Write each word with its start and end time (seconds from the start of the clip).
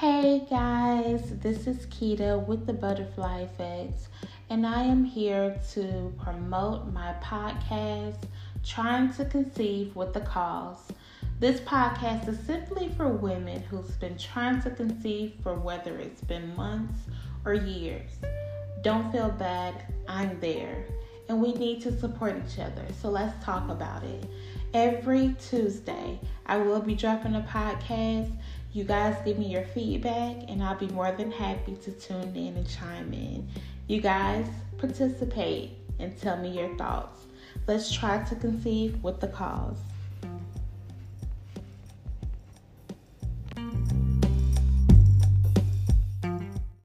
Hey 0.00 0.46
guys, 0.48 1.20
this 1.42 1.66
is 1.66 1.84
Keita 1.88 2.46
with 2.46 2.66
the 2.66 2.72
Butterfly 2.72 3.40
Effect, 3.40 4.08
and 4.48 4.66
I 4.66 4.80
am 4.80 5.04
here 5.04 5.60
to 5.72 6.14
promote 6.18 6.90
my 6.90 7.14
podcast, 7.22 8.22
Trying 8.64 9.12
to 9.12 9.26
Conceive 9.26 9.94
with 9.94 10.14
the 10.14 10.22
Cause. 10.22 10.90
This 11.38 11.60
podcast 11.60 12.26
is 12.28 12.38
simply 12.46 12.88
for 12.96 13.08
women 13.08 13.60
who's 13.64 13.90
been 13.90 14.16
trying 14.16 14.62
to 14.62 14.70
conceive 14.70 15.34
for 15.42 15.54
whether 15.56 15.98
it's 15.98 16.22
been 16.22 16.56
months 16.56 17.02
or 17.44 17.52
years. 17.52 18.12
Don't 18.82 19.12
feel 19.12 19.28
bad, 19.28 19.84
I'm 20.08 20.40
there, 20.40 20.82
and 21.28 21.42
we 21.42 21.52
need 21.52 21.82
to 21.82 22.00
support 22.00 22.40
each 22.48 22.58
other, 22.58 22.86
so 23.02 23.10
let's 23.10 23.44
talk 23.44 23.68
about 23.68 24.02
it. 24.04 24.24
Every 24.72 25.36
Tuesday, 25.38 26.18
I 26.46 26.56
will 26.56 26.80
be 26.80 26.94
dropping 26.94 27.34
a 27.34 27.42
podcast 27.42 28.32
you 28.72 28.84
guys 28.84 29.16
give 29.24 29.38
me 29.38 29.46
your 29.46 29.64
feedback, 29.64 30.36
and 30.48 30.62
I'll 30.62 30.78
be 30.78 30.86
more 30.88 31.10
than 31.10 31.32
happy 31.32 31.74
to 31.74 31.90
tune 31.90 32.36
in 32.36 32.56
and 32.56 32.68
chime 32.68 33.12
in. 33.12 33.48
You 33.88 34.00
guys 34.00 34.46
participate 34.78 35.72
and 35.98 36.16
tell 36.20 36.36
me 36.36 36.50
your 36.50 36.76
thoughts. 36.76 37.24
Let's 37.66 37.90
try 37.90 38.22
to 38.24 38.34
conceive 38.36 39.02
with 39.02 39.20
the 39.20 39.26
cause. 39.28 39.78